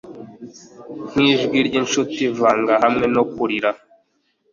[1.11, 3.69] nkijwi ryinshuti, vanga hamwe no kurira